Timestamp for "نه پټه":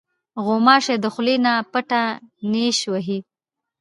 1.45-2.01